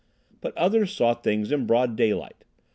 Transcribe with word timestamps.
But 0.41 0.57
others 0.57 0.91
saw 0.95 1.13
things 1.13 1.51
in 1.51 1.67
broad 1.67 1.95
daylight. 1.95 2.43